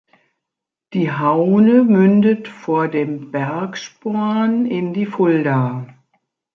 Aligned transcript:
Die 0.93 1.11
Haune 1.11 1.83
mündet 1.83 2.47
vor 2.47 2.87
dem 2.87 3.29
Bergsporn 3.29 4.65
in 4.65 4.93
die 4.95 5.05
Fulda. 5.05 5.89